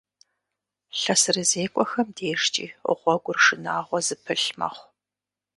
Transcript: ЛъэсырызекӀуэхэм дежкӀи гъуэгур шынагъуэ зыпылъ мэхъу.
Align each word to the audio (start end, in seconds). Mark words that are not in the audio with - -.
ЛъэсырызекӀуэхэм 0.99 2.07
дежкӀи 2.15 2.65
гъуэгур 2.99 3.37
шынагъуэ 3.43 3.99
зыпылъ 4.07 4.49
мэхъу. 4.57 4.87